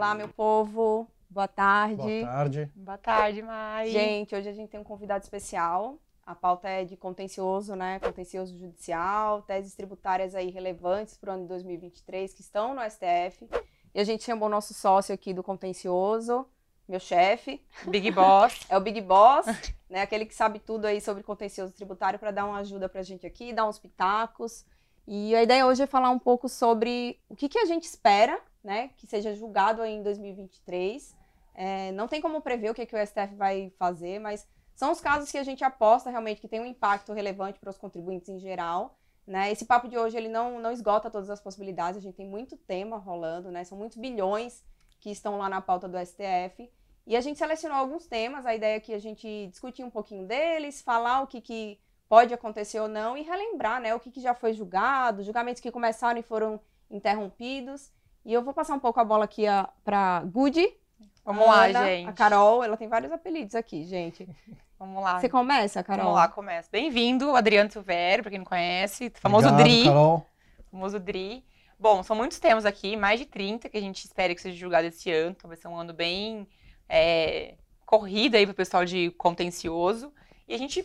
[0.00, 1.06] Olá, meu povo.
[1.28, 2.22] Boa tarde.
[2.22, 2.72] Boa tarde.
[2.74, 3.90] Boa tarde, Mai.
[3.90, 5.98] Gente, hoje a gente tem um convidado especial.
[6.24, 8.00] A pauta é de contencioso, né?
[8.00, 13.46] Contencioso judicial, teses tributárias aí relevantes para o ano de 2023 que estão no STF.
[13.94, 16.46] E a gente chamou o nosso sócio aqui do contencioso,
[16.88, 17.62] meu chefe.
[17.86, 18.58] Big Boss.
[18.70, 19.44] é o Big Boss,
[19.86, 20.00] né?
[20.00, 23.26] Aquele que sabe tudo aí sobre contencioso tributário para dar uma ajuda para a gente
[23.26, 24.64] aqui, dar uns pitacos.
[25.06, 28.40] E a ideia hoje é falar um pouco sobre o que, que a gente espera,
[28.62, 28.90] né?
[28.96, 31.16] Que seja julgado em 2023.
[31.54, 35.00] É, não tem como prever o que, que o STF vai fazer, mas são os
[35.00, 38.38] casos que a gente aposta realmente que tem um impacto relevante para os contribuintes em
[38.38, 38.96] geral.
[39.26, 39.52] Né?
[39.52, 42.56] Esse papo de hoje ele não, não esgota todas as possibilidades, a gente tem muito
[42.56, 43.62] tema rolando, né?
[43.64, 44.64] são muitos bilhões
[44.98, 46.70] que estão lá na pauta do STF.
[47.06, 50.26] E a gente selecionou alguns temas, a ideia é que a gente discutir um pouquinho
[50.26, 54.20] deles, falar o que, que pode acontecer ou não e relembrar né, o que, que
[54.20, 57.92] já foi julgado, julgamentos que começaram e foram interrompidos.
[58.24, 59.44] E eu vou passar um pouco a bola aqui
[59.84, 60.76] para Good.
[61.24, 62.08] Vamos lá, gente.
[62.08, 64.28] A Carol, ela tem vários apelidos aqui, gente.
[64.78, 65.20] Vamos lá.
[65.20, 66.04] Você começa, Carol?
[66.04, 66.68] Vamos lá, começa.
[66.72, 69.12] Bem-vindo, Adriano Silvério, para quem não conhece.
[69.16, 69.84] Famoso Obrigado, Dri.
[69.84, 70.26] Carol.
[70.70, 71.44] Famoso Dri.
[71.78, 74.86] Bom, são muitos temas aqui, mais de 30 que a gente espera que seja julgado
[74.86, 75.34] esse ano.
[75.36, 76.48] Então vai ser um ano bem
[76.88, 80.12] é, corrido aí pro pessoal de contencioso.
[80.50, 80.84] E a gente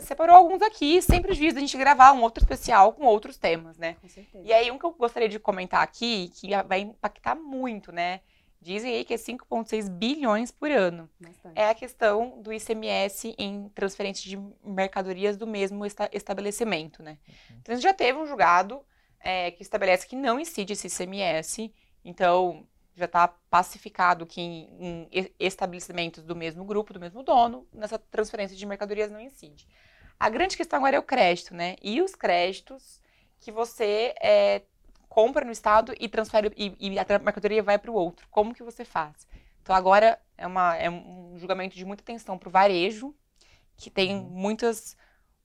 [0.00, 3.98] separou alguns aqui, sem prejuízo da gente gravar um outro especial com outros temas, né?
[4.00, 4.42] Com certeza.
[4.42, 8.22] E aí, um que eu gostaria de comentar aqui, que vai impactar muito, né?
[8.58, 11.10] Dizem aí que é 5,6 bilhões por ano.
[11.20, 11.52] Bastante.
[11.54, 17.18] É a questão do ICMS em transferência de mercadorias do mesmo esta estabelecimento, né?
[17.60, 18.82] Então, já teve um julgado
[19.20, 21.70] é, que estabelece que não incide esse ICMS,
[22.02, 27.98] então já está pacificado que em, em estabelecimentos do mesmo grupo, do mesmo dono, nessa
[27.98, 29.66] transferência de mercadorias não incide.
[30.18, 31.76] A grande questão agora é o crédito, né?
[31.82, 33.00] E os créditos
[33.40, 34.62] que você é,
[35.08, 38.26] compra no estado e transfere e, e a mercadoria vai para o outro.
[38.30, 39.26] Como que você faz?
[39.62, 43.14] Então agora é, uma, é um julgamento de muita atenção para o varejo,
[43.76, 44.96] que tem muitas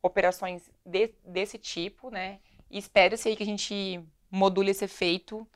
[0.02, 2.40] operações de, desse tipo, né?
[2.70, 5.48] E espera-se aí que a gente module esse efeito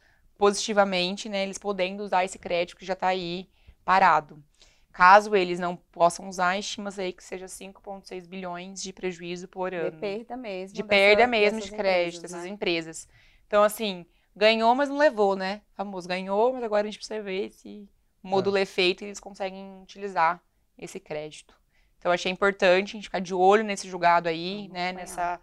[0.41, 1.43] positivamente, né?
[1.43, 3.47] Eles podendo usar esse crédito que já está aí
[3.85, 4.43] parado.
[4.91, 9.91] Caso eles não possam usar, estima-se aí que seja 5,6 bilhões de prejuízo por ano.
[9.91, 10.75] De perda mesmo.
[10.75, 12.49] De dessa- perda mesmo de crédito empresas, dessas né?
[12.49, 13.07] empresas.
[13.45, 14.03] Então, assim,
[14.35, 15.61] ganhou, mas não levou, né?
[15.75, 17.87] Famoso, ganhou, mas agora a gente precisa ver se
[18.23, 20.41] o módulo é feito e eles conseguem utilizar
[20.75, 21.53] esse crédito.
[21.99, 24.87] Então, eu achei importante a gente ficar de olho nesse julgado aí, Vamos né?
[24.89, 25.07] acompanhar.
[25.07, 25.41] Nessa,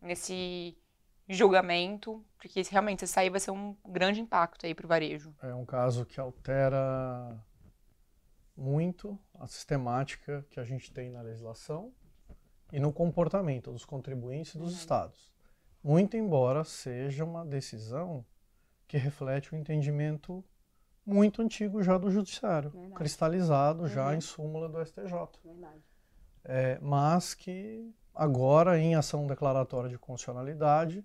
[0.00, 0.78] nesse
[1.28, 5.34] julgamento, porque se realmente se sair vai ser um grande impacto aí pro varejo.
[5.42, 7.36] É um caso que altera
[8.56, 11.92] muito a sistemática que a gente tem na legislação
[12.72, 14.78] e no comportamento dos contribuintes e dos Uhum.
[14.78, 15.32] estados.
[15.82, 18.24] Muito embora seja uma decisão
[18.88, 20.44] que reflete o entendimento
[21.04, 22.94] muito antigo já do judiciário, Verdade.
[22.94, 24.14] cristalizado já Uhum.
[24.14, 25.38] em súmula do STJ.
[25.44, 25.82] Verdade.
[26.44, 31.04] É, mas que agora, em ação declaratória de constitucionalidade,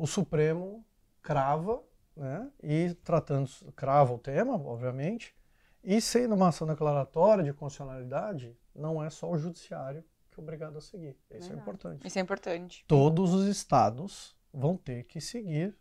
[0.00, 0.82] o Supremo
[1.20, 1.82] crava,
[2.16, 5.36] né, e tratando, crava o tema, obviamente,
[5.84, 10.78] e sendo uma ação declaratória de constitucionalidade, não é só o judiciário que é obrigado
[10.78, 11.18] a seguir.
[11.28, 11.60] Isso é Verdade.
[11.60, 12.06] importante.
[12.06, 12.84] Isso é importante.
[12.88, 15.76] Todos os estados vão ter que seguir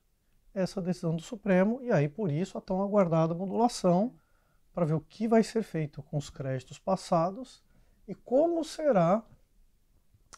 [0.54, 4.14] essa decisão do Supremo, e aí, por isso, a tão aguardada modulação
[4.74, 7.64] para ver o que vai ser feito com os créditos passados
[8.06, 9.24] e como será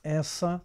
[0.04, 0.62] essa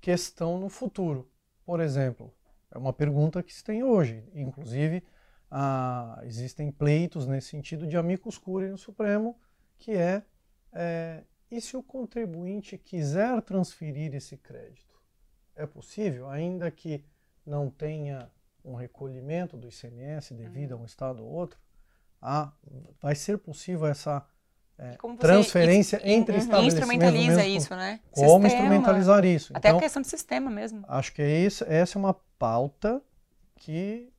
[0.00, 1.28] questão no futuro.
[1.64, 2.32] Por exemplo,
[2.72, 4.24] é uma pergunta que se tem hoje.
[4.34, 5.02] Inclusive,
[5.50, 9.36] ah, existem pleitos nesse sentido de amicus curiae no Supremo,
[9.78, 10.22] que é,
[10.72, 15.00] é e se o contribuinte quiser transferir esse crédito?
[15.56, 17.04] É possível, ainda que
[17.44, 18.30] não tenha
[18.64, 21.58] um recolhimento do ICMS devido a um estado ou outro?
[22.22, 22.52] Ah,
[23.00, 24.24] vai ser possível essa
[24.78, 28.00] é, transferência in- entre in- estabelecimentos do instrumentaliza mesmo- isso, né?
[28.12, 28.46] Como Sistema.
[28.46, 29.52] instrumentalizar isso?
[29.56, 30.84] Até Então, a questão de sistema mesmo.
[30.86, 33.04] acho que é isso, essa é uma pauta
[33.54, 34.10] que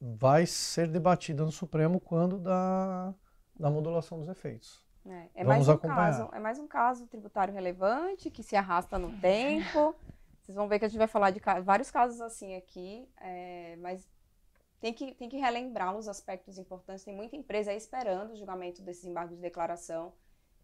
[0.00, 3.14] vai ser debatida no Supremo quando da,
[3.58, 4.84] da modulação dos efeitos.
[5.06, 5.96] É, é Vamos mais um acompanhar.
[5.96, 9.94] caso, é mais um caso tributário relevante que se arrasta no tempo.
[10.42, 14.06] Vocês vão ver que a gente vai falar de vários casos assim aqui, é, mas
[14.80, 17.04] tem que, tem que relembrar os aspectos importantes.
[17.04, 20.12] Tem muita empresa aí esperando o julgamento desses embargos de declaração.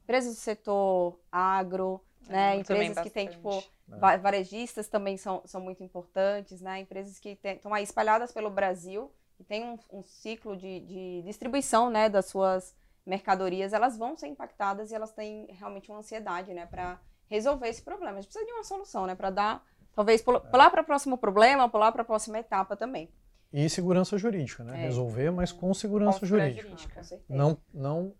[0.05, 2.58] Empresas do setor agro, né?
[2.58, 6.81] Eu também Empresas que têm, tipo, va- varejistas também são, são muito importantes, né?
[6.81, 11.88] Empresas que estão aí espalhadas pelo Brasil e tem um, um ciclo de, de distribuição,
[11.91, 12.75] né, das suas
[13.06, 17.81] mercadorias, elas vão ser impactadas e elas têm realmente uma ansiedade, né, para resolver esse
[17.82, 18.19] problema.
[18.19, 19.64] A gente precisa de uma solução, né, para dar,
[19.94, 23.11] talvez, pul- pular para o próximo problema, pular para a próxima etapa também.
[23.53, 24.79] e segurança jurídica, né?
[24.79, 24.82] É.
[24.85, 26.69] Resolver, mas com segurança Com segurança jurídica.
[26.69, 26.93] jurídica.
[26.93, 27.25] Ah, com certeza.
[27.37, 28.14] Não, não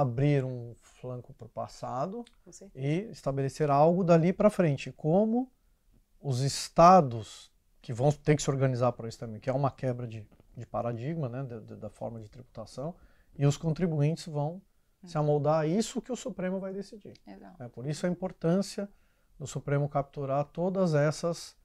[0.00, 2.24] abrir um flanco para o passado
[2.74, 4.90] e estabelecer algo dali para frente.
[4.92, 5.50] Como
[6.20, 10.06] os estados que vão ter que se organizar para isso também, que é uma quebra
[10.06, 10.26] de,
[10.56, 12.94] de paradigma, né, da, da- forma de tributação,
[13.36, 14.60] e os contribuintes vão
[15.04, 17.12] se amoldar a isso que o Supremo vai decidir.
[17.58, 17.68] Né?
[17.68, 18.88] Por isso a importância
[19.38, 21.56] do Supremo capturar todas essas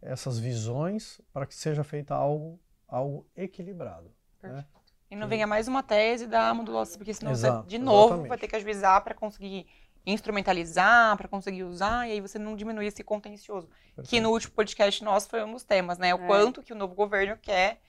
[0.00, 4.10] essas visões para que seja feita algo algo equilibrado.
[4.40, 4.83] Perfeito.
[5.10, 8.04] E Que- não venha mais uma tese da modulação, porque senão Exato, você, de novo,
[8.06, 8.28] exatamente.
[8.28, 9.66] vai ter que ajuizar para conseguir
[10.06, 13.68] instrumentalizar, para conseguir usar, e aí você não diminui esse contencioso.
[13.68, 14.22] Que Perfeito.
[14.22, 16.14] no último podcast nosso foi um dos temas, né?
[16.14, 16.26] O É.
[16.26, 17.80] quanto que o novo governo quer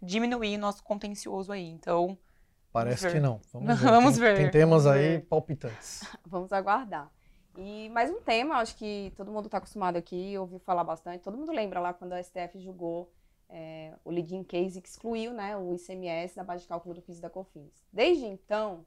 [0.00, 1.66] diminuir nosso contencioso aí.
[1.68, 2.16] Então,
[2.72, 3.40] Parece que não.
[3.52, 3.90] Vamos ver.
[3.90, 5.26] Vamos tem, ver, Tem temas vamos aí ver.
[5.26, 6.00] palpitantes.
[6.26, 7.10] Vamos aguardar.
[7.56, 11.22] E mais um tema, acho que todo mundo está acostumado aqui, ouviu falar bastante.
[11.24, 13.10] Todo mundo lembra lá quando a STF julgou
[13.48, 17.20] é, o leading case que excluiu né, o ICMS da base de cálculo do PIS
[17.20, 17.84] da COFINS.
[17.92, 18.84] Desde então,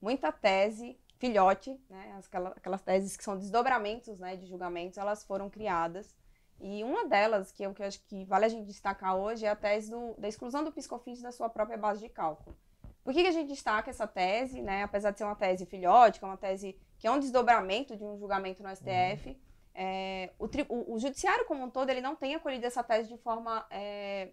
[0.00, 5.48] muita tese, filhote, né, aquelas, aquelas teses que são desdobramentos né, de julgamentos, elas foram
[5.48, 6.14] criadas.
[6.60, 9.44] E uma delas, que é o que eu acho que vale a gente destacar hoje,
[9.44, 12.56] é a tese do- da exclusão do PIS/COFINS da sua própria base de cálculo.
[13.02, 14.82] Por que, que a gente destaca essa tese, né?
[14.82, 18.16] Apesar de ser uma tese filhote, é uma tese que é um desdobramento de um
[18.16, 19.38] julgamento no STF,
[19.74, 23.18] é, o, o- o judiciário como um todo ele não tem acolhido essa tese de
[23.18, 24.30] forma é,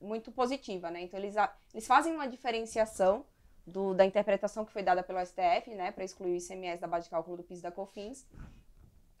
[0.00, 1.00] muito positiva, né?
[1.02, 3.24] Então eles, a- eles fazem uma diferenciação
[3.66, 7.04] do- da interpretação que foi dada pelo STF, né, para excluir o ICMS da base
[7.04, 8.24] de cálculo do PIS e da COFINS.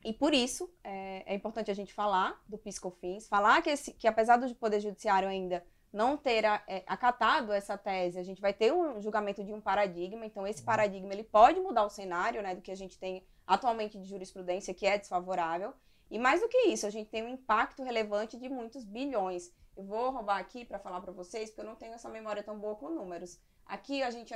[0.04, 3.70] E por isso é, é importante a gente falar do PIS e COFINS, falar que,
[3.70, 8.22] esse, que apesar do Poder Judiciário ainda não ter a- é, acatado essa tese, a
[8.22, 11.90] gente vai ter um julgamento de um paradigma, então esse paradigma ele pode mudar o
[11.90, 15.72] cenário né, do que a gente tem atualmente de jurisprudência, que é desfavorável,
[16.10, 19.52] e mais do que isso, a gente tem um impacto relevante de muitos bilhões.
[19.76, 22.58] Eu vou roubar aqui para falar para vocês, porque eu não tenho essa memória tão
[22.58, 23.38] boa com números.
[23.66, 24.32] Aqui a gente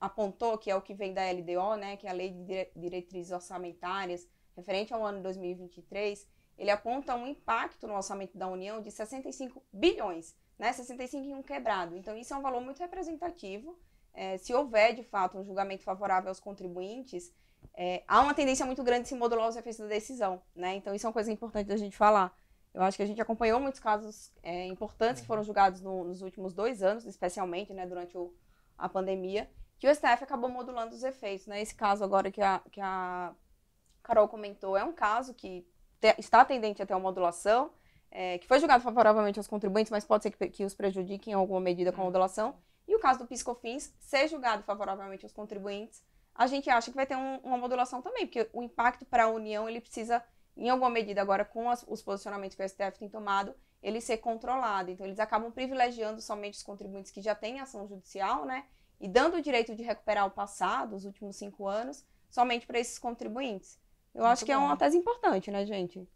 [0.00, 2.72] apontou que é o que vem da LDO, né, que é a Lei de Dire-
[2.74, 6.28] Diretrizes Orçamentárias, referente ao ano 2023,
[6.58, 11.42] ele aponta um impacto no orçamento da União de 65 bilhões, né, 65 em um
[11.42, 11.96] quebrado.
[11.96, 13.78] Então isso é um valor muito representativo.
[14.12, 17.32] É, se houver, de fato, um julgamento favorável aos contribuintes,
[17.74, 20.74] é, há uma tendência muito grande de se modular os efeitos da decisão, né?
[20.76, 22.36] Então isso é uma coisa importante da gente falar.
[22.74, 26.22] Eu acho que a gente acompanhou muitos casos é, importantes que foram julgados no- nos
[26.22, 28.34] últimos dois anos, especialmente, né, durante o-
[28.78, 29.48] a pandemia,
[29.78, 31.60] que o STF acabou modulando os efeitos, né?
[31.60, 33.34] Esse caso agora que a, que a
[34.02, 35.66] Carol comentou é um caso que
[36.00, 37.70] te- está tendente até uma modulação,
[38.10, 41.34] é, que foi julgado favoravelmente aos contribuintes, mas pode ser que, que os prejudique em
[41.34, 42.54] alguma medida com a modulação.
[42.86, 46.02] E o caso do PiscoFins ser julgado favoravelmente aos contribuintes,
[46.34, 49.28] a gente acha que vai ter um- uma modulação também, porque o impacto para a
[49.28, 50.22] União ele precisa,
[50.56, 54.18] em alguma medida agora com as- os posicionamentos que o STF tem tomado, ele ser
[54.18, 54.90] controlado.
[54.90, 58.66] Então eles acabam privilegiando somente os contribuintes que já têm ação judicial, né?
[59.00, 62.98] E dando o direito de recuperar o passado, os últimos cinco anos, somente para esses
[62.98, 63.78] contribuintes.
[64.14, 64.64] Eu Muito acho que é bom.
[64.64, 66.08] uma tese importante, né, gente?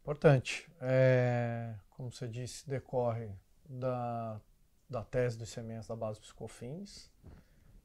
[0.00, 0.68] Importante.
[0.80, 3.30] É, como você disse, decorre
[3.68, 4.40] da,
[4.88, 7.10] da tese do ICMS da base dos COFINS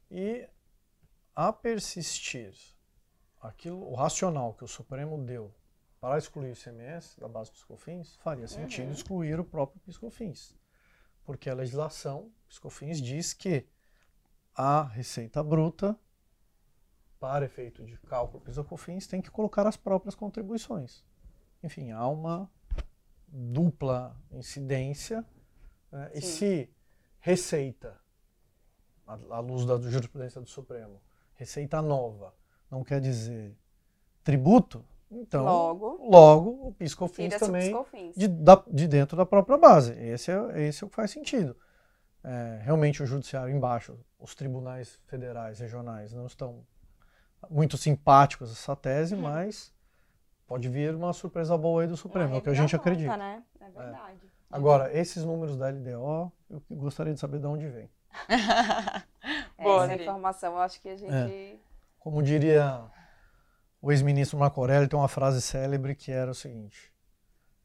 [0.10, 0.48] e
[1.38, 2.52] a persistir
[3.40, 5.54] aquilo, o racional que o Supremo deu
[6.02, 8.94] para excluir o ICMS da base dos COFINS, faria sentido Uhum.
[8.94, 10.56] excluir o próprio PiscoFins.
[11.24, 13.68] Porque a legislação PiscoFins diz que
[14.56, 15.96] a receita bruta,
[17.20, 21.06] para efeito de cálculo PiscoFins, tem que colocar as próprias contribuições
[21.64, 22.50] enfim, há uma
[23.28, 25.26] dupla incidência.
[25.92, 26.12] né?
[26.14, 26.70] E se
[27.20, 28.00] receita,
[29.06, 31.02] à luz da jurisprudência do Supremo,
[31.38, 32.34] receita nova,
[32.70, 33.56] não quer dizer
[34.24, 38.16] tributo, então Logo, logo o PiscoFins o também PiscoFins.
[38.16, 39.94] de, da- de dentro da própria base.
[39.94, 41.56] Esse é, esse é o que faz sentido.
[42.24, 46.66] É, realmente o judiciário embaixo, os tribunais federais, regionais, não estão
[47.50, 49.22] muito simpáticos a essa tese, Uhum.
[49.22, 49.72] mas
[50.46, 53.18] pode vir uma surpresa boa aí do Supremo, é o que a gente reviravolta, acredita.
[53.18, 53.44] Né?
[53.62, 54.20] É verdade.
[54.52, 57.90] Agora, esses números da LDO, eu gostaria de saber de onde vem.
[59.60, 60.98] Boa, Essa informação eu acho que a É.
[60.98, 61.60] gente.
[62.00, 62.82] Como diria
[63.82, 66.92] o ex-ministro Marco Aurélio, tem uma frase célebre que era o seguinte: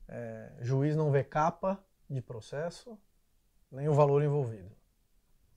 [0.08, 2.99] é, juiz não vê capa de processo,
[3.70, 4.70] nem o valor envolvido.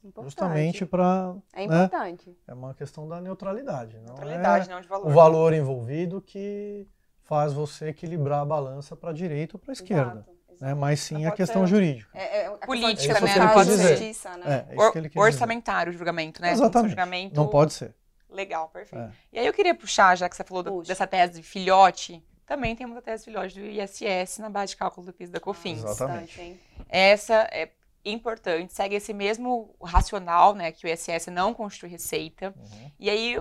[0.04, 0.26] Importante.
[0.26, 1.36] Justamente para.
[1.54, 2.38] É né, importante.
[2.48, 3.96] é uma questão da neutralidade.
[3.98, 5.08] Não Neutralidade, é não de valor.
[5.08, 6.88] o valor envolvido que
[7.24, 10.12] faz você equilibrar a balança para a direita ou para a esquerda.
[10.20, 10.64] Exato, exato.
[10.64, 10.74] Né?
[10.76, 12.16] Mas sim Não a questão ser- jurídica.
[12.16, 13.66] É, é a Política, né?
[13.66, 13.88] ser.
[13.98, 14.66] justiça, né?
[14.70, 15.26] É, é Or- que ele quis dizer.
[15.26, 16.50] orçamentário o julgamento, né?
[16.50, 16.90] Tem Exatamente.
[16.92, 17.94] julgamento Não pode ser.
[18.30, 19.04] legal, perfeito.
[19.04, 19.12] É.
[19.34, 22.76] E aí eu queria puxar, já que você falou do- dessa tese de filhote, também
[22.76, 25.80] temos a tese de filhote do ISS na base de cálculo do PIS da COFINS.
[25.80, 25.94] Exato.
[25.94, 26.22] Exatamente.
[26.28, 26.60] Bastante, hein?
[26.90, 27.70] Essa é
[28.04, 32.54] importante, segue esse mesmo racional, né, que o ISS não constitui receita.
[32.56, 32.92] Uhum.
[33.00, 33.36] E aí,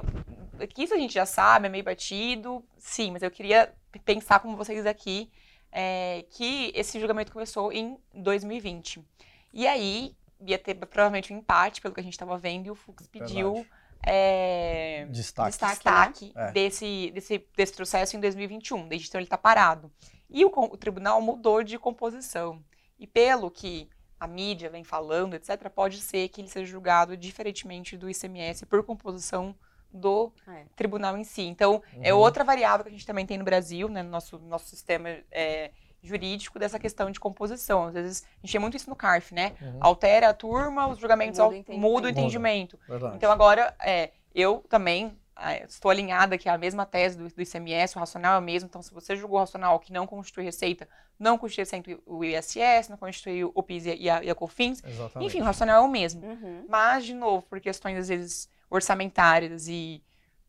[0.70, 3.72] que isso a gente já sabe, é meio batido, sim, mas eu queria
[4.06, 5.30] pensar com vocês aqui
[5.74, 9.04] é, que esse julgamento começou em 2020.
[9.52, 12.76] E aí, ia ter provavelmente um empate, pelo que a gente estava vendo, e o
[12.76, 13.66] Fux pediu
[14.00, 16.52] é, destaque, destaque, destaque né?
[16.52, 18.86] desse, desse, desse processo em 2021.
[18.86, 19.90] Desde então ele está parado.
[20.30, 22.62] E o, o, tribunal mudou de composição.
[22.96, 23.88] E pelo que
[24.20, 28.84] a mídia vem falando, etc., pode ser que ele seja julgado diferentemente do ICMS por
[28.84, 29.56] composição
[29.94, 30.64] do é.
[30.74, 31.42] tribunal em si.
[31.42, 32.02] Então, é uhum.
[32.04, 35.08] é outra variável que a gente também tem no Brasil, né, no nosso, nosso sistema
[35.30, 35.70] é,
[36.02, 37.84] jurídico, dessa questão de composição.
[37.84, 39.52] Às vezes, a gente tem muito isso no CARF, né?
[39.60, 39.78] Uhum.
[39.80, 41.80] Altera a turma, os julgamentos muda o entendimento.
[41.80, 42.78] Muda o entendimento.
[43.14, 47.42] Então, agora, é, eu também é, estou alinhada que é a mesma tese do, do,
[47.42, 48.68] ICMS, o racional é o mesmo.
[48.68, 52.88] Então, se você julgou o racional que não constitui receita, não constitui receita o ISS,
[52.88, 54.82] não constitui o PIS e a, e a COFINS.
[54.84, 55.26] Exatamente.
[55.26, 56.24] Enfim, o racional é o mesmo.
[56.24, 56.66] Uhum.
[56.68, 60.02] Mas, de novo, por questões, às vezes, orçamentárias e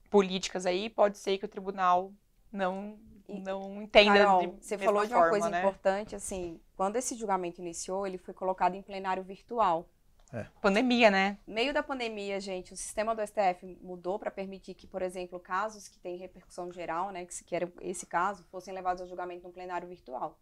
[0.09, 2.11] políticas aí, pode ser que o tribunal
[2.51, 5.59] não não entenda Carol, de você falou de uma forma, coisa né?
[5.59, 9.89] importante, assim, quando esse julgamento iniciou, ele foi colocado em plenário virtual.
[10.31, 10.45] É.
[10.61, 11.37] Pandemia, né?
[11.47, 15.87] Meio da pandemia, gente, o sistema do STF mudou para permitir que, por exemplo, casos
[15.87, 19.53] que têm repercussão geral, né, que, que era esse caso, fossem levados ao julgamento no
[19.53, 20.37] plenário virtual.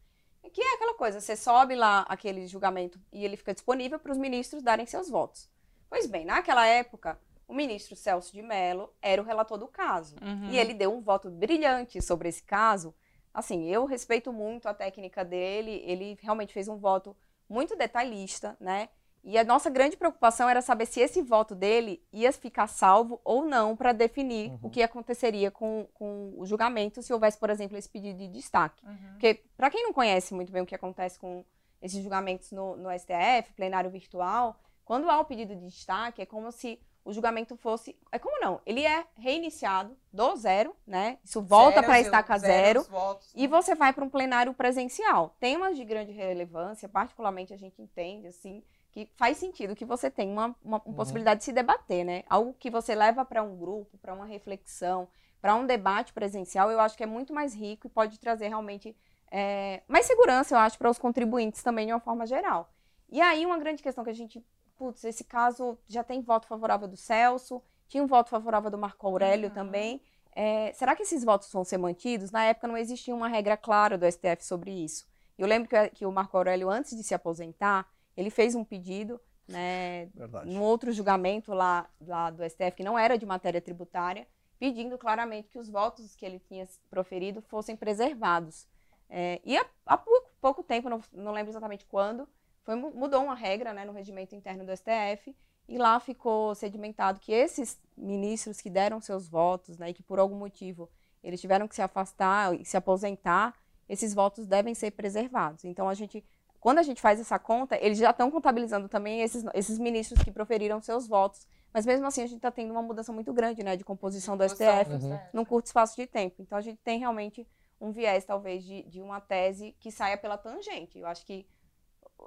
[0.52, 4.18] Que é aquela coisa, você sobe lá aquele julgamento e ele fica disponível para os
[4.18, 5.50] ministros darem seus votos.
[5.90, 10.16] Pois bem, naquela época, o ministro Celso de Mello era o relator do caso.
[10.22, 10.50] Uhum.
[10.50, 12.94] E ele deu um voto brilhante sobre esse caso.
[13.34, 17.16] Assim, eu respeito muito a técnica dele, ele realmente fez um voto
[17.50, 18.90] muito detalhista, né?
[19.24, 23.46] E a nossa grande preocupação era saber se esse voto dele ia ficar salvo ou
[23.46, 24.60] não para definir uhum.
[24.64, 28.86] o que aconteceria com, com o julgamento se houvesse, por exemplo, esse pedido de destaque.
[28.86, 29.12] Uhum.
[29.14, 31.46] Porque, para quem não conhece muito bem o que acontece com
[31.82, 36.52] esses julgamentos no, no STF, plenário virtual, quando há o pedido de destaque, é como
[36.52, 37.98] se o julgamento fosse.
[38.12, 38.62] É como não?
[38.66, 41.18] Ele é reiniciado do zero, né?
[41.24, 42.82] Isso volta para a estaca zero.
[42.82, 43.48] zero votos, e né?
[43.48, 45.36] você vai para um plenário presencial.
[45.40, 50.32] Temas de grande relevância, particularmente a gente entende, assim, que faz sentido que você tenha
[50.32, 50.94] uma, uma, uma uhum.
[50.94, 52.24] possibilidade de se debater, né?
[52.30, 55.08] Algo que você leva para um grupo, para uma reflexão,
[55.42, 58.96] para um debate presencial, eu acho que é muito mais rico e pode trazer realmente
[59.30, 62.72] é, mais segurança, eu acho, para os contribuintes também de uma forma geral.
[63.10, 64.42] E aí, uma grande questão que a gente
[64.78, 69.06] putz, esse caso já tem voto favorável do Celso, tinha um voto favorável do Marco
[69.08, 69.54] Aurélio uhum.
[69.54, 70.02] também.
[70.36, 72.32] É, será que esses votos vão ser mantidos?
[72.32, 75.06] Na época não existia uma regra clara do STF sobre isso.
[75.38, 79.20] Eu lembro que, que o Marco Aurélio, antes de se aposentar, ele fez um pedido
[79.48, 80.10] né,
[80.46, 84.28] no outro julgamento lá, lá do STF, que não era de matéria tributária,
[84.60, 88.68] pedindo claramente que os votos que ele tinha proferido fossem preservados.
[89.10, 92.28] É, e há, há pouco, pouco, tempo, não, não lembro exatamente quando,
[92.64, 95.36] foi, mudou uma regra né, no regimento interno do STF
[95.68, 100.20] e lá ficou sedimentado que esses ministros que deram seus votos né, e que por
[100.20, 100.90] algum motivo
[101.24, 103.54] eles tiveram que se afastar e se aposentar,
[103.88, 105.64] esses votos devem ser preservados.
[105.64, 106.24] Então a gente,
[106.60, 110.32] quando a gente faz essa conta, eles já estão contabilizando também esses, esses ministros que
[110.32, 111.48] proferiram seus votos.
[111.74, 114.48] Mas mesmo assim a gente está tendo uma mudança muito grande né, de composição do
[114.48, 115.20] STF uhum.
[115.34, 116.42] num curto espaço de tempo.
[116.42, 117.48] Então a gente tem realmente
[117.80, 121.00] um viés, talvez, de, de uma tese que saia pela tangente.
[121.00, 121.46] Eu acho que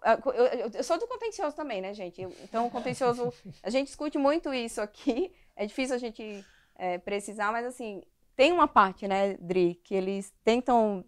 [0.04, 2.22] eu, eu, eu, sou do contencioso também, né, gente?
[2.42, 5.32] Então, o contencioso, a gente discute muito isso aqui.
[5.54, 8.02] É difícil a gente é, precisar, mas assim,
[8.36, 11.04] tem uma parte, né, Dri, que eles tentam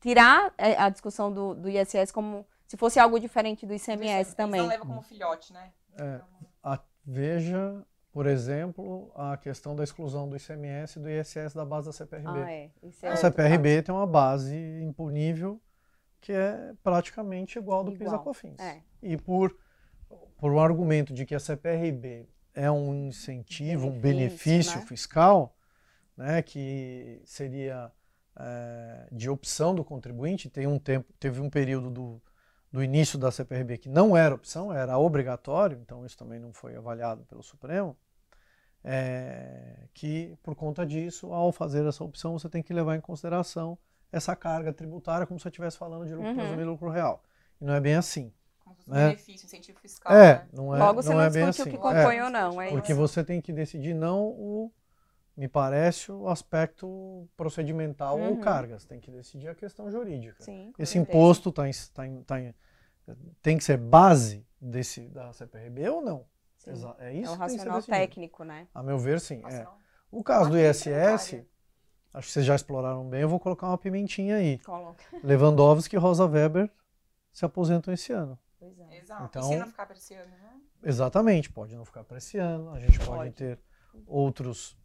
[0.00, 4.36] tirar é, a discussão do, do ISS como se fosse algo diferente do ICMS Isso,
[4.36, 4.60] também.
[4.60, 5.72] Eles não leva como filhote, né?
[5.98, 6.20] É,
[6.62, 11.86] a, veja, por exemplo, a questão da exclusão do ICMS e do ISS da base
[11.86, 12.42] da CPRB.
[12.42, 12.70] Ah, é.
[13.02, 15.60] é a CPRB tem uma base impunível
[16.22, 17.98] que é praticamente igual do igual.
[17.98, 18.18] PIS a
[18.62, 18.80] É.
[19.02, 19.54] E por,
[20.38, 24.86] por um argumento de que a CPRB é um incentivo, benefício, um benefício né?
[24.86, 25.56] fiscal,
[26.16, 27.90] né, que seria
[28.36, 32.22] é, de opção do contribuinte, tem um tempo, teve um período do,
[32.70, 36.76] do início da CPRB que não era opção, era obrigatório, então isso também não foi
[36.76, 37.96] avaliado pelo Supremo,
[38.84, 43.76] é, que por conta disso, ao fazer essa opção, você tem que levar em consideração
[44.12, 46.36] essa carga tributária como se eu estivesse falando de lucro uhum.
[46.36, 47.24] presumido lucro real.
[47.60, 48.32] E não é bem assim.
[48.86, 49.10] Né?
[49.10, 50.12] benefício, incentivo fiscal.
[50.12, 50.48] É, né?
[50.52, 51.62] não é, Logo não você não é bem assim.
[51.62, 52.60] o que compõe é, ou não.
[52.60, 53.00] É porque isso.
[53.00, 54.72] você tem que decidir não o,
[55.36, 58.30] me parece, o aspecto procedimental uhum.
[58.30, 58.84] ou cargas.
[58.84, 60.42] Tem que decidir a questão jurídica.
[60.42, 62.54] Sim, Esse imposto tá em, tá em, tá em,
[63.40, 66.26] tem que ser base desse, da CPRB ou não?
[66.98, 68.68] É isso é um racional técnico, né?
[68.72, 69.42] A meu ver, sim.
[69.44, 69.66] É.
[70.10, 71.42] O caso do ISS,
[72.14, 73.22] Acho que vocês já exploraram bem.
[73.22, 74.58] Eu vou colocar uma pimentinha aí.
[74.58, 75.02] Coloca.
[75.24, 76.70] Lewandowski e Rosa Weber
[77.32, 78.38] se aposentam esse ano.
[78.58, 78.98] Pois é.
[78.98, 79.24] Exato.
[79.24, 80.60] Então- e se não ficar para esse ano, né?
[80.84, 83.30] Exatamente, pode não ficar para esse ano, a gente pode, Pode.
[83.32, 83.58] ter
[84.06, 84.76] outros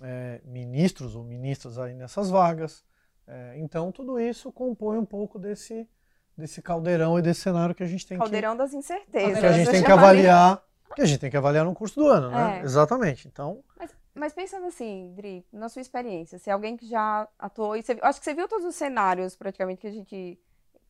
[0.00, 2.84] é, ministros ou ministras aí nessas vagas.
[3.26, 5.88] É, então, tudo isso compõe um pouco desse,
[6.36, 9.38] desse caldeirão e desse cenário que a gente tem que, Caldeirão das incertezas.
[9.38, 10.62] que a gente tem que avaliar,
[10.94, 12.60] que a gente tem que avaliar no curso do ano, né?
[12.60, 12.62] É.
[12.62, 13.28] Exatamente.
[13.28, 13.90] Então, Mas
[14.34, 18.18] pensando assim, Dri, na sua experiência, se é alguém que já atuou, e você, acho
[18.18, 20.38] que você viu todos os cenários praticamente que a gente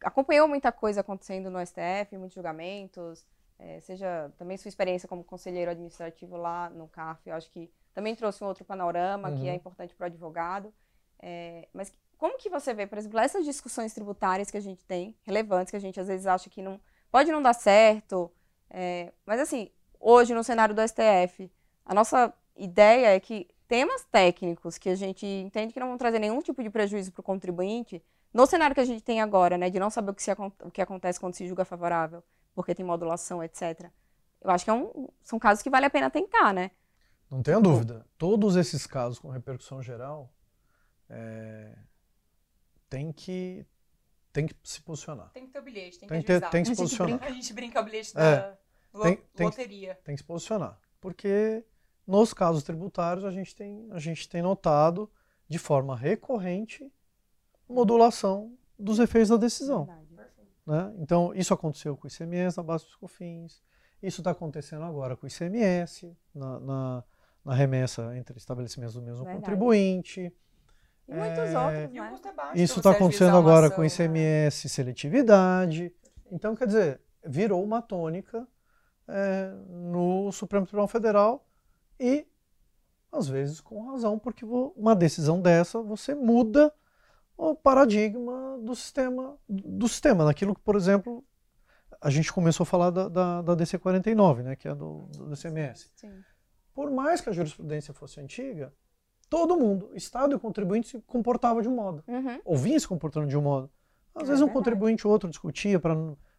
[0.03, 3.25] acompanhou muita coisa acontecendo no STF, muitos julgamentos,
[3.59, 8.17] é, seja também sua experiência como conselheiro administrativo lá no CAF, eu acho que também
[8.17, 9.49] trouxe um outro panorama que Uhum.
[9.49, 10.73] é importante para o advogado.
[11.21, 15.15] É, mas como que você vê, por exemplo, essas discussões tributárias que a gente tem,
[15.23, 18.33] relevantes, que a gente às vezes acha que não pode não dar certo,
[18.71, 21.49] é, mas assim, hoje no cenário do STF,
[21.85, 26.19] a nossa ideia é que temas técnicos que a gente entende que não vão trazer
[26.19, 29.71] nenhum tipo de prejuízo para o contribuinte, no cenário que a gente tem agora, né,
[29.71, 30.31] de não saber o que, se
[30.63, 32.23] o que acontece quando se julga favorável,
[32.55, 33.91] porque tem modulação, etc.
[34.41, 36.71] Eu acho que é um- são casos que vale a pena tentar, né?
[37.31, 40.31] não tenha dúvida, todos esses casos com repercussão geral
[41.09, 41.75] é,
[42.91, 43.65] tem, que,
[44.33, 45.31] tem que se posicionar.
[45.31, 47.23] Tem que ter o bilhete, tem, Tem que ter, tem que se A gente posicionar.
[47.25, 48.21] A gente brinca o bilhete É.
[48.93, 49.99] da Tem- tem- loteria.
[50.05, 50.79] tem que se posicionar.
[51.01, 51.65] Porque
[52.07, 55.11] nos casos tributários a gente tem, a gente tem notado
[55.49, 56.91] de forma recorrente
[57.69, 59.89] modulação dos efeitos da decisão.
[60.67, 60.93] Né?
[60.99, 63.63] Então, isso aconteceu com o ICMS na base dos COFINS,
[64.03, 67.05] isso está acontecendo agora com o ICMS, na, na,
[67.45, 69.39] na remessa entre estabelecimentos do mesmo Verdade.
[69.39, 70.33] contribuinte.
[71.09, 72.31] E muitos É, outros, né?
[72.31, 72.59] é baixo.
[72.59, 73.89] Isso está acontecendo agora ação, com o né?
[73.89, 75.93] ICMS seletividade.
[76.31, 78.47] Então, quer dizer, virou uma tônica
[79.09, 81.47] é, no Supremo Tribunal Federal
[82.03, 82.27] e,
[83.11, 86.73] às vezes, com razão, porque uma decisão dessa você muda
[87.37, 91.25] o paradigma do sistema, do sistema, naquilo que, por exemplo,
[92.01, 95.29] a gente começou a falar da, da, da DC 49, né, que é do, do
[95.29, 95.91] DCMS.
[95.95, 96.13] Sim.
[96.75, 98.73] Por mais que a jurisprudência fosse antiga,
[99.29, 102.41] todo mundo, Estado e contribuinte, se comportava de um modo Uhum.
[102.45, 103.71] ou vinha se comportando de um modo.
[104.15, 104.59] Às É vezes um verdade.
[104.59, 105.95] contribuinte ou outro discutia para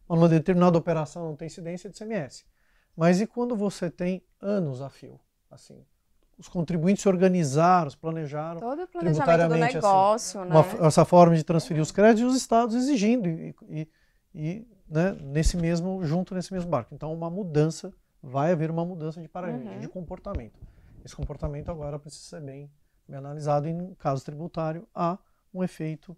[0.08, 2.44] uma determinada operação não ter incidência de CMS.
[2.96, 5.18] Mas e quando você tem anos a fio?
[5.54, 5.84] Assim,
[6.36, 10.50] os contribuintes se organizaram, se planejaram, Todo o planejamento do Tributariamente, assim, negócio, né?
[10.50, 13.88] uma- essa forma de transferir os créditos e os estados exigindo e, e-
[14.34, 16.92] e, né, nesse mesmo junto nesse mesmo barco.
[16.92, 19.78] Então uma mudança vai haver uma mudança de paradigma, Uhum.
[19.80, 20.58] de comportamento.
[21.04, 22.68] Esse comportamento agora precisa ser bem,
[23.06, 25.16] bem analisado e no caso tributário há
[25.52, 26.16] um efeito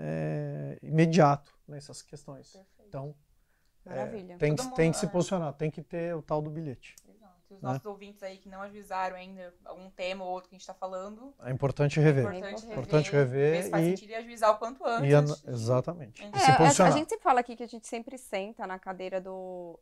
[0.00, 2.52] é, imediato nessas questões.
[2.52, 2.88] Perfeito.
[2.88, 3.14] Então
[3.84, 4.06] é,
[4.38, 5.08] tem, mundo- tem que se é.
[5.08, 6.94] posicionar, tem que ter o tal do bilhete.
[7.50, 7.68] E os né?
[7.70, 10.74] nossos ouvintes aí que não ajuizaram ainda algum tema ou outro que a gente está
[10.74, 12.26] falando, É importante rever.
[12.26, 14.84] é importante, É rever, importante rever ver se faz e- sentido e ajuizar o quanto
[14.84, 15.10] antes.
[15.44, 16.22] E exatamente.
[16.22, 18.66] É, E se É, a, a gente sempre fala aqui que a gente sempre senta
[18.66, 19.78] na cadeira do,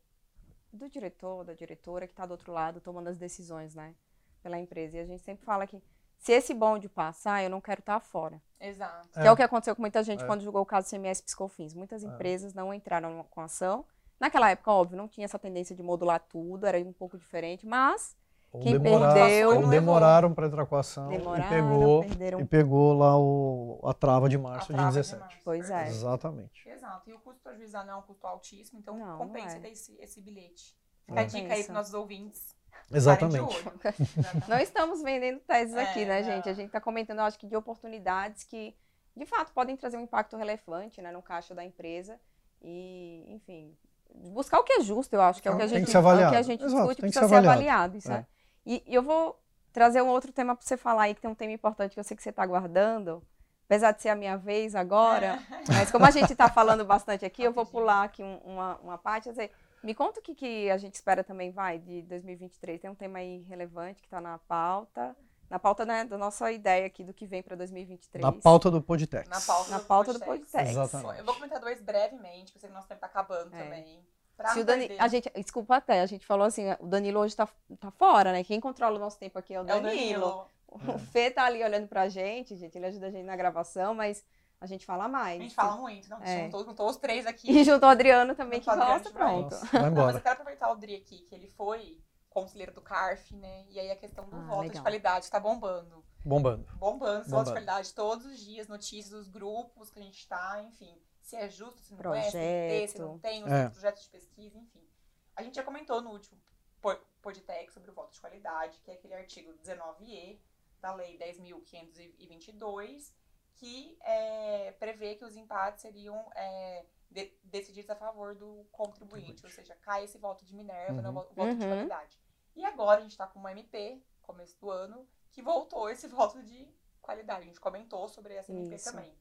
[0.72, 3.94] do diretor, da diretora que está do outro lado tomando as decisões, né?
[4.42, 4.96] Pela empresa.
[4.96, 5.83] E a gente sempre fala que
[6.18, 8.40] se esse bonde passar, eu não quero estar fora.
[8.61, 9.09] Exato.
[9.11, 10.26] Que é o que aconteceu com muita gente É.
[10.26, 11.74] quando julgou o caso CMS Piscofins.
[11.74, 12.07] Muitas É.
[12.07, 13.85] empresas não entraram com ação.
[14.18, 18.16] Naquela época, óbvio, não tinha essa tendência de modular tudo, era um pouco diferente, mas
[18.52, 22.40] Ou, Quem demorar- perdeu- ou demoraram para entrar com a ação demoraram, e pegou, perderam.
[22.40, 25.20] e pegou lá o, a trava de março A de trava 17.
[25.20, 25.88] março, Pois é.
[25.88, 26.66] Exatamente.
[26.68, 27.11] Exato.
[27.11, 29.61] E o custo para ajuizar não é um custo altíssimo, então Não, não compensa é.
[29.61, 30.74] ter esse, esse bilhete.
[31.07, 32.57] Fica a dica aí para nossos ouvintes.
[32.90, 33.55] Exatamente.
[33.62, 34.48] de.
[34.48, 36.24] Não estamos vendendo teses É, aqui, né, não.
[36.24, 36.48] gente?
[36.48, 38.74] A gente está comentando, acho que, de oportunidades que,
[39.16, 42.18] de fato, podem trazer um impacto relevante né, no caixa da empresa.
[42.62, 43.76] E, enfim,
[44.14, 45.90] buscar o que é justo, eu acho que é o que a Tem gente, que
[45.92, 46.24] ser avaliado.
[46.24, 47.70] é o que a gente Exato, discute, tem que precisa ser ser avaliado.
[47.70, 47.96] avaliado.
[47.96, 48.16] Isso É.
[48.16, 48.26] é.
[48.64, 49.38] E, e eu vou
[49.72, 52.04] trazer um outro tema para você falar aí, que tem um tema importante que eu
[52.04, 53.22] sei que você está guardando.
[53.66, 55.38] Apesar de ser a minha vez agora,
[55.68, 58.98] mas como a gente está falando bastante aqui, eu vou pular aqui um- uma, uma
[58.98, 59.28] parte.
[59.28, 59.50] Dizer,
[59.82, 62.80] me conta o que, que a gente espera também, vai, de 2023.
[62.80, 65.16] Tem um tema aí relevante que está na pauta.
[65.48, 68.22] Na pauta né, da nossa ideia aqui do que vem para 2023.
[68.22, 69.28] Na pauta do Podtex.
[69.28, 70.18] Na pauta, Na do pauta do.
[70.61, 71.18] Exatamente.
[71.20, 73.62] Eu vou comentar dois brevemente, porque eu sei que nosso tempo tá acabando É.
[73.62, 74.04] também.
[74.37, 77.35] Pra Se o Dani, a gente, desculpa até, a gente falou assim, o Danilo hoje
[77.35, 77.48] tá,
[77.80, 78.44] tá fora, né?
[78.44, 79.90] Quem controla o nosso tempo aqui é o É o Danilo.
[79.90, 80.46] Danilo.
[80.94, 84.22] O Fê tá ali olhando pra gente, gente, ele ajuda a gente na gravação, mas
[84.61, 85.38] a gente fala mais.
[85.40, 86.44] A gente fala muito, não, É.
[86.44, 87.50] juntou, juntou os três aqui.
[87.50, 89.54] E juntou o Adriano também, que Juntou Adriano gosta, pronto.
[89.54, 90.16] Nossa, vai Não, mas embora.
[90.18, 91.98] eu quero aproveitar o Dri aqui, que ele foi
[92.40, 93.64] conselheiro do CARF, né?
[93.70, 94.83] E aí a questão do Ah, voto de legal.
[94.83, 96.05] qualidade tá bombando.
[96.22, 96.66] Bombando.
[96.77, 101.01] Bombando, voto de qualidade todos os dias, notícias dos grupos que a gente tá, enfim.
[101.22, 103.68] Se é justo, se não é, se tem se não tem, os É.
[103.70, 104.87] projetos de pesquisa, enfim.
[105.35, 106.38] A gente já comentou no último
[106.83, 110.38] po- podcast sobre o voto de qualidade, que é aquele artigo 19E
[110.81, 113.12] da Lei 10.522,
[113.55, 119.51] que é, prevê que os empates seriam é, de, decididos a favor do contribuinte, ou
[119.51, 121.14] seja, cai esse voto de Minerva, né, Uhum.
[121.14, 121.59] no voto Uhum.
[121.59, 122.18] de qualidade.
[122.56, 126.42] E agora a gente está com uma MP, começo do ano, que voltou esse voto
[126.42, 126.66] de
[127.02, 127.42] qualidade.
[127.42, 128.90] A gente comentou sobre essa MP Isso.
[128.90, 129.12] também.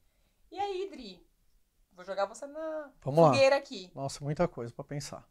[0.50, 1.24] E aí, Dri,
[1.92, 3.32] vou jogar você na Vamos lá.
[3.32, 3.90] fogueira aqui.
[3.94, 5.28] Nossa, muita coisa para pensar.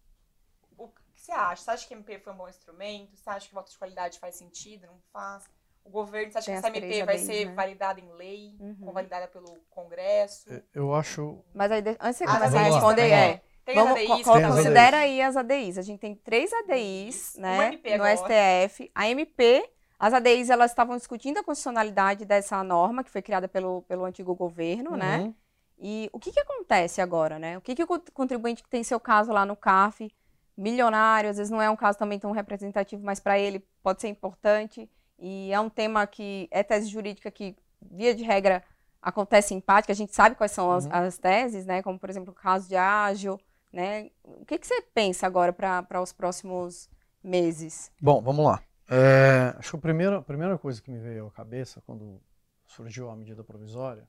[0.78, 1.64] O que você acha?
[1.64, 3.16] Você acha que a MP foi um bom instrumento?
[3.18, 4.86] Você acha que o voto de qualidade faz sentido?
[4.86, 5.50] Não faz?
[5.84, 7.54] O governo, você acha Tem que essa MP vai ser né?
[7.54, 8.56] validada em lei?
[8.60, 8.76] Uhum.
[8.86, 10.50] Convalidada pelo Congresso?
[10.74, 11.44] Eu acho.
[11.54, 13.45] Mas aí, antes de você As começar a responder, é.
[13.66, 15.78] Tem Vamos, as ADIs, co- tá considera aí as ADIs.
[15.78, 17.42] A gente tem três ADIs, Isso.
[17.42, 18.16] né, no agora.
[18.16, 18.92] STF.
[18.94, 19.68] A MP,
[20.00, 24.36] as ADIs, elas estavam discutindo a constitucionalidade dessa norma que foi criada pelo, pelo antigo
[24.36, 25.18] governo, né?
[25.20, 25.36] Uhum.
[25.80, 27.58] E o que, que acontece agora, né?
[27.58, 30.10] O que, que o cont- contribuinte que tem seu caso lá no CAF,
[30.56, 34.08] milionário, às vezes não é um caso também tão representativo, mas para ele pode ser
[34.08, 34.90] importante.
[35.20, 38.64] E é um tema que é tese jurídica que, via de regra,
[39.02, 40.92] acontece em que a gente sabe quais são as, Uhum.
[40.94, 41.82] as teses, né?
[41.84, 43.40] Como, por exemplo, o caso de ágil,
[43.76, 44.10] né?
[44.24, 46.90] O que, que você pensa agora para os próximos
[47.22, 47.92] meses?
[48.02, 48.64] Bom, vamos lá.
[48.90, 52.22] É, acho que a primeira, a primeira coisa que me veio à cabeça quando
[52.66, 54.08] surgiu a medida provisória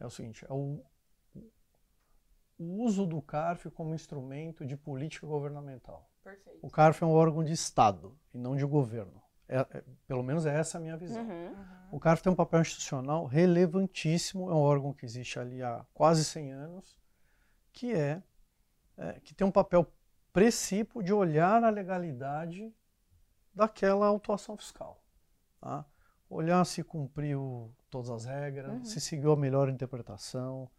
[0.00, 0.82] é o seguinte: é o,
[2.58, 6.10] o uso do CARF como instrumento de política governamental.
[6.24, 6.58] Perfeito.
[6.60, 9.22] O CARF é um órgão de Estado e não de governo.
[9.48, 11.22] É- é- pelo menos essa é a minha visão.
[11.22, 11.48] Uhum.
[11.48, 11.88] Uhum.
[11.92, 16.24] O CARF tem um papel institucional relevantíssimo, é um órgão que existe ali há quase
[16.24, 16.98] 100 anos,
[17.72, 18.22] que é,
[19.00, 19.86] é, que tem um papel
[20.32, 22.72] precípio de olhar a legalidade
[23.54, 25.02] daquela autuação fiscal.
[25.60, 25.84] tá?
[26.28, 28.84] Olhar se cumpriu todas as regras, Uhum.
[28.84, 30.70] se seguiu a melhor interpretação,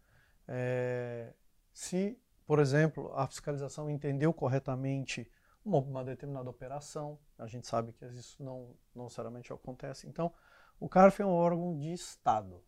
[0.48, 1.34] é,
[1.72, 5.30] se, por exemplo, a fiscalização entendeu corretamente
[5.64, 7.18] uma, uma determinada operação.
[7.38, 10.08] A gente sabe que isso não, não necessariamente acontece.
[10.08, 10.32] Então,
[10.80, 12.62] o CARF é um órgão de Estado.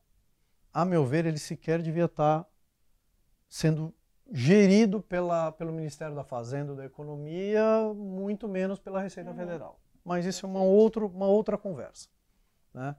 [0.73, 2.47] A meu ver, ele sequer devia estar
[3.49, 3.95] sendo
[4.33, 7.63] gerido pela, pelo Ministério da Fazenda e da Economia,
[7.95, 9.37] muito menos pela Receita Uhum.
[9.37, 9.81] Federal.
[10.05, 12.09] Mas isso é uma, outro, uma outra conversa.
[12.73, 12.95] Né?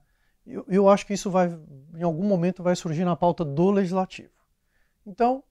[0.46, 1.48] Eu, eu acho que isso vai,
[1.96, 4.32] em algum momento, vai surgir na pauta do Legislativo.
[5.06, 5.44] Então,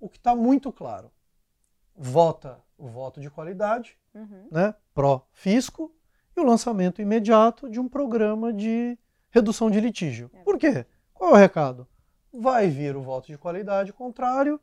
[0.00, 1.10] o que está muito claro,
[1.96, 4.48] vota o voto de qualidade, Uhum.
[4.50, 5.94] né, pró-fisco,
[6.36, 8.98] e o lançamento imediato de um programa de
[9.30, 10.30] redução de litígio.
[10.32, 10.42] É.
[10.42, 10.86] Por quê?
[11.12, 11.86] Qual é o recado?
[12.32, 14.60] Vai vir o voto de qualidade contrário,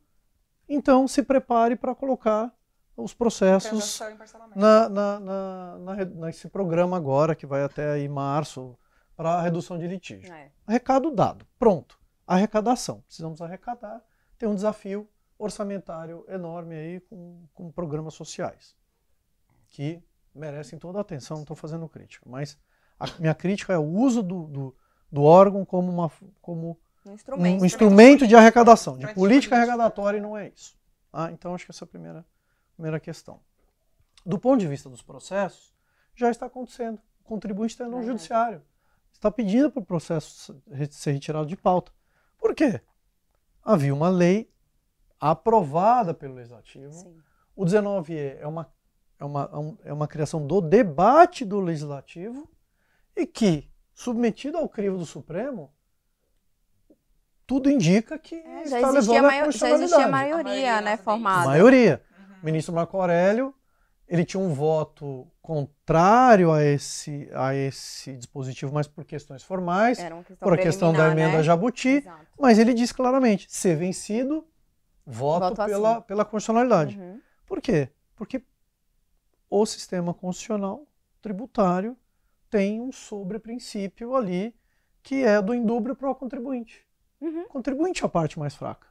[0.68, 2.54] então se prepare para colocar
[2.98, 4.00] os processos
[4.56, 8.78] na, na, na, na nesse programa agora, que vai até aí março,
[9.16, 10.34] para a redução de litígio.
[10.34, 10.52] É.
[10.68, 12.00] Recado dado, pronto.
[12.28, 13.02] Arrecadação.
[13.02, 14.02] Precisamos arrecadar.
[14.38, 18.76] Tem um desafio orçamentário enorme aí com, com programas sociais,
[19.68, 20.02] que
[20.34, 22.26] merecem toda a atenção, não estou fazendo crítica.
[22.30, 22.58] Mas
[23.00, 24.76] a minha crítica é o uso do, do,
[25.12, 27.66] do órgão como, uma, como Um um instrumento.
[27.66, 30.76] instrumento de arrecadação, de Instrumento política arrecadatória e não é isso.
[31.14, 32.26] Ah, então acho que essa é a primeira,
[32.76, 33.40] primeira questão.
[34.26, 35.74] Do ponto de vista dos processos,
[36.16, 37.00] já está acontecendo.
[37.22, 38.08] O contribuinte está no Verdade.
[38.08, 38.62] judiciário.
[39.14, 41.92] Está pedindo para o processo ser retirado de pauta.
[42.38, 42.82] Por quê?
[43.64, 44.52] Havia uma lei
[45.20, 46.94] aprovada pelo Legislativo.
[46.94, 47.18] Sim.
[47.56, 48.72] O 19E é uma,
[49.20, 52.50] é, uma, é é uma criação do debate do Legislativo
[53.16, 55.74] e que, submetido ao crivo do Supremo,
[57.48, 60.82] tudo indica que É, já está existia, levando maio- já existia a maioria, A maioria
[60.82, 61.44] né, formada.
[61.44, 62.02] A maioria.
[62.18, 62.36] Uhum.
[62.42, 63.54] O ministro Marco Aurélio,
[64.08, 70.16] ele tinha um voto contrário a esse, a esse dispositivo, mas por questões formais, Era
[70.16, 71.44] uma questão por a questão da emenda né?
[71.44, 72.26] Jabuti, Exato.
[72.40, 74.48] mas ele diz claramente, ser vencido,
[75.06, 75.72] voto, Voto assim.
[75.72, 76.98] pela, pela constitucionalidade.
[76.98, 77.20] Uhum.
[77.46, 77.90] Por quê?
[78.16, 78.42] Porque
[79.50, 80.88] o sistema constitucional
[81.22, 81.96] tributário
[82.50, 84.56] tem um sobreprincípio ali
[85.04, 86.85] que é do indúbrio para o contribuinte.
[87.28, 87.42] Uhum.
[87.44, 88.88] O contribuinte é a parte mais fraca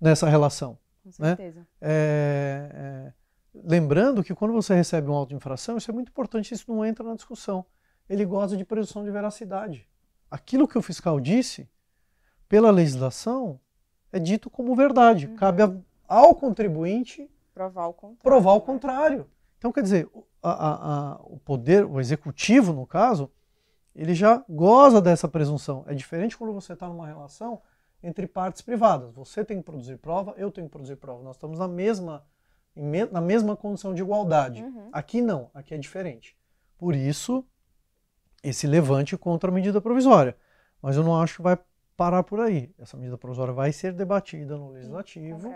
[0.00, 0.78] nessa relação.
[1.02, 1.28] Com Né?
[1.36, 1.66] certeza.
[1.80, 3.12] É, é,
[3.54, 6.84] lembrando que quando você recebe um auto de infração, isso é muito importante, isso não
[6.84, 7.64] entra na discussão.
[8.08, 9.88] Ele goza de presunção de veracidade.
[10.30, 11.68] Aquilo que o fiscal disse,
[12.48, 13.58] pela legislação,
[14.12, 15.26] é dito como verdade.
[15.26, 15.36] Uhum.
[15.36, 15.74] Cabe a-
[16.08, 18.22] ao contribuinte Provar o contrário.
[18.22, 18.60] provar o né?
[18.60, 19.26] contrário.
[19.58, 20.08] Então, quer dizer,
[20.42, 23.30] a- a- o poder, o executivo, no caso,
[23.96, 25.82] ele já goza dessa presunção.
[25.86, 27.62] É diferente quando você está numa relação
[28.02, 29.14] entre partes privadas.
[29.14, 31.22] Você tem que produzir prova, eu tenho que produzir prova.
[31.22, 32.22] Nós estamos na mesma,
[33.10, 34.62] na mesma condição de igualdade.
[34.62, 34.90] Uhum.
[34.92, 36.36] Aqui não, aqui é diferente.
[36.76, 37.42] Por isso,
[38.42, 40.36] esse levante contra a medida provisória.
[40.82, 41.58] Mas eu não acho que vai
[41.96, 42.70] parar por aí.
[42.78, 45.50] Essa medida provisória vai ser debatida no Legislativo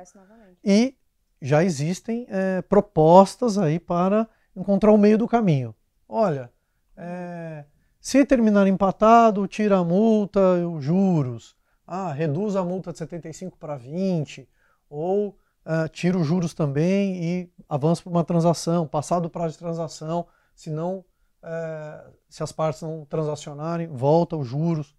[0.64, 0.96] e
[1.42, 4.26] já existem eh, propostas aí para
[4.56, 5.74] encontrar o meio do caminho.
[6.08, 6.50] Olha,
[6.96, 7.64] eh,
[8.00, 11.54] se terminar empatado, tira a multa, os juros.
[11.86, 14.48] ah, reduz a multa de 75 para 20,
[14.88, 15.36] ou
[15.66, 20.26] uh, tira os juros também e avança para uma transação, passado o prazo de transação,
[20.54, 21.04] se não,
[21.42, 24.96] uh, se as partes não transacionarem, volta os juros.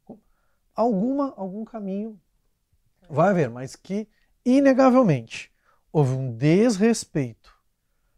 [0.76, 2.20] Alguma, algum caminho
[3.10, 4.08] vai haver, mas que,
[4.46, 5.52] inegavelmente,
[5.92, 7.54] houve um desrespeito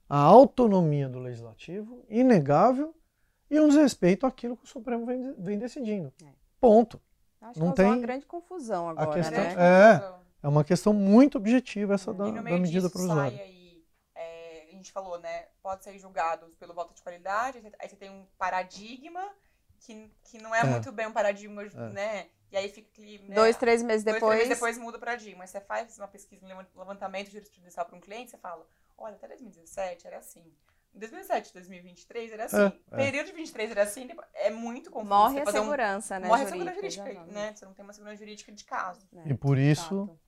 [0.10, 2.94] à autonomia do legislativo, inegável,
[3.54, 6.12] e um desrespeito àquilo que o Supremo vem, vem decidindo.
[6.24, 6.28] É.
[6.60, 7.00] Ponto.
[7.40, 9.56] Acho não que tem uma grande confusão agora, a questão, né?
[10.42, 13.40] É, é uma questão muito objetiva essa da, da medida provisória.
[13.40, 13.86] Aí,
[14.16, 15.46] é, a gente falou, né?
[15.62, 19.22] Pode ser julgado pelo voto de qualidade, aí você tem um paradigma
[19.82, 20.64] que, que não é, é.
[20.64, 21.90] muito bem um paradigma, é.
[21.90, 22.28] né?
[22.52, 23.20] E aí fica que.
[23.20, 24.22] Né, dois, três meses depois.
[24.22, 25.44] Dois, três meses depois muda o paradigma.
[25.44, 28.66] Aí você faz uma pesquisa, um levantamento jurisprudencial para um cliente, você fala:
[28.98, 30.44] olha, até 2017 era assim.
[30.96, 32.58] Em 2007, 2023 era assim.
[32.58, 32.96] É, é.
[32.98, 34.08] Período de 23 era assim.
[34.36, 35.10] É muito confuso.
[35.10, 36.20] Morre a segurança, um...
[36.20, 36.28] né?
[36.28, 37.54] Morre a segurança jurídica, né?
[37.56, 39.08] Você não tem uma segurança jurídica de caso.
[39.16, 40.20] É, e por isso, Exato.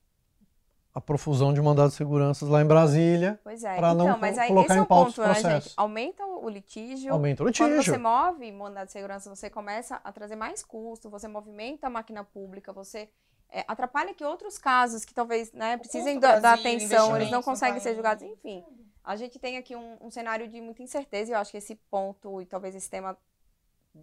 [0.92, 3.38] a profusão de mandados de segurança lá em Brasília.
[3.44, 3.76] Pois é.
[3.76, 5.72] Para não mas aí, colocar esse em é pauta ponto, né, gente?
[5.76, 7.12] Aumenta o litígio.
[7.12, 7.72] Aumenta o litígio.
[7.72, 11.90] Quando você move mandado de segurança, você começa a trazer mais custo, você movimenta a
[11.90, 13.08] máquina pública, você
[13.50, 17.80] é, atrapalha que outros casos que talvez né, precisem da, da atenção, eles não conseguem
[17.80, 18.64] ser julgados, enfim.
[19.06, 21.76] A gente tem aqui um, um, cenário de muita incerteza e eu acho que esse
[21.88, 23.16] ponto e talvez esse tema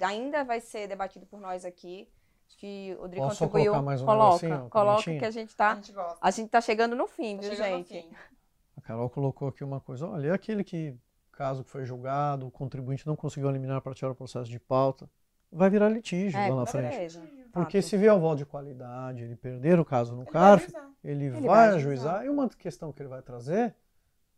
[0.02, 2.08] ainda vai ser debatido por nós aqui.
[2.48, 3.82] Acho que o Dri contribuiu.
[3.82, 5.78] Mais um coloca, coloca que a gente está.
[6.22, 8.10] A gente está chegando no fim, tá viu, gente?
[8.78, 10.96] A Carol colocou aqui uma coisa, olha, é aquele que,
[11.34, 15.10] caso que foi julgado, o contribuinte não conseguiu eliminar para tirar o processo de pauta,
[15.52, 16.96] vai virar litígio é, lá na frente.
[16.96, 17.22] Beleza.
[17.52, 20.82] Porque se vier o voto de qualidade, ele perder o caso no ele CARF, vai
[21.04, 22.16] ele, ele, vai, ajuizar.
[22.16, 22.26] ajuizar.
[22.26, 23.76] E uma questão que ele vai trazer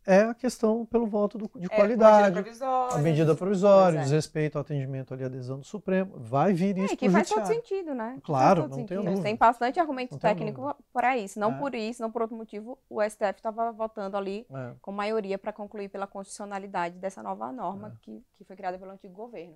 [0.05, 2.43] é a questão pelo voto do, de é, qualidade,
[2.91, 4.03] a medida provisória, é.
[4.03, 7.45] desrespeito ao atendimento ali, adesão do Supremo, vai vir é, isso é, que faz todo
[7.45, 8.19] sentido, né?
[8.23, 9.21] Claro, não tem dúvida.
[9.21, 11.57] Tem bastante argumento técnico para isso, não é.
[11.57, 14.73] por isso, não por outro motivo, o STF estava votando ali é.
[14.81, 17.97] com maioria para concluir pela constitucionalidade dessa nova norma é.
[18.01, 19.55] que, que foi criada pelo antigo governo.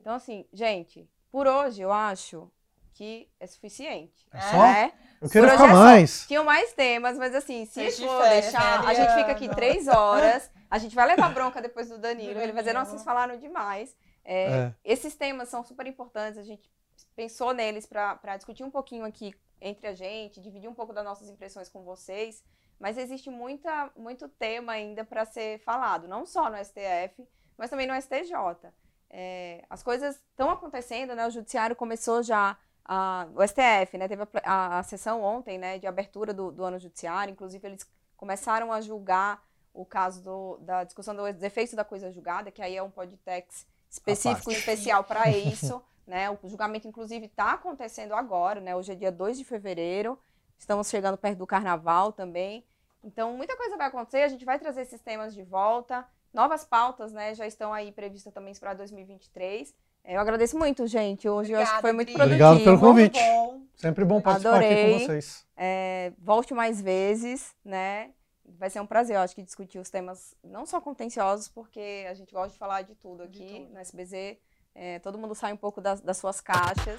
[0.00, 2.50] Então, assim, gente, por hoje eu acho
[2.98, 4.26] que é suficiente.
[4.32, 4.64] É só?
[4.64, 4.92] É.
[5.22, 6.26] Eu quero ficar mais.
[6.26, 10.50] Tinham mais temas, mas assim, se for deixar, né, a gente fica aqui três horas,
[10.68, 13.96] a gente vai levar bronca depois do Danilo, ele vai dizer, nossa, vocês falaram demais.
[14.24, 14.74] É, é.
[14.84, 16.68] Esses temas são super importantes, a gente
[17.14, 21.28] pensou neles para discutir um pouquinho aqui entre a gente, dividir um pouco das nossas
[21.28, 22.42] impressões com vocês,
[22.80, 27.86] mas existe muita, muito tema ainda para ser falado, não só no STF, mas também
[27.86, 28.72] no STJ.
[29.08, 31.26] É, as coisas estão acontecendo, né?
[31.26, 35.78] O judiciário começou já a, o STF, né, teve a, a, a, sessão ontem, né,
[35.78, 40.84] de abertura do, do, ano judiciário, inclusive eles começaram a julgar o caso do, da
[40.84, 45.82] discussão dos defeitos da coisa julgada, que aí é um podtext específico, especial para isso,
[46.06, 50.18] né, o julgamento inclusive está acontecendo agora, né, hoje é dia 2 de fevereiro,
[50.56, 52.64] estamos chegando perto do carnaval também,
[53.04, 57.12] então muita coisa vai acontecer, a gente vai trazer esses temas de volta, novas pautas,
[57.12, 59.74] né, já estão aí previstas também para 2023,
[60.04, 61.28] eu agradeço muito, gente.
[61.28, 62.44] Hoje Obrigada, eu acho que foi muito produtivo.
[62.44, 63.18] Obrigado pelo convite.
[63.18, 63.60] Bom.
[63.76, 64.72] Sempre bom participar Adorei.
[64.72, 65.46] aqui com vocês.
[65.56, 68.10] É, volte mais vezes, né?
[68.58, 72.14] Vai ser um prazer, eu acho, que discutir os temas não só contenciosos, porque a
[72.14, 73.72] gente gosta de falar de tudo aqui de tudo.
[73.74, 74.36] no SBZ.
[74.74, 76.98] É, todo mundo sai um pouco das, das, suas caixas.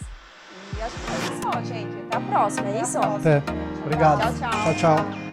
[0.78, 1.98] E acho que é isso só, gente.
[2.06, 2.98] Até a próxima, é isso?
[2.98, 3.42] Até.
[3.84, 4.20] Obrigado.
[4.40, 4.50] tchau.
[4.50, 4.76] tchau.
[4.76, 5.29] tchau, tchau.